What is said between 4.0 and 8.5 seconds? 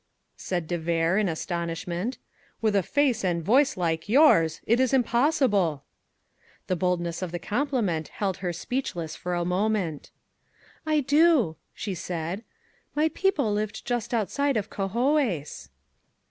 yours! It is impossible!" The boldness of the compliment held